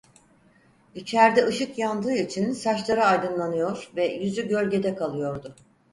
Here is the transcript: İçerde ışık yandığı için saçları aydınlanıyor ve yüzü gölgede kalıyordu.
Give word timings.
İçerde 0.95 1.47
ışık 1.47 1.77
yandığı 1.79 2.13
için 2.13 2.51
saçları 2.51 3.05
aydınlanıyor 3.05 3.91
ve 3.95 4.05
yüzü 4.13 4.47
gölgede 4.47 4.95
kalıyordu. 4.95 5.55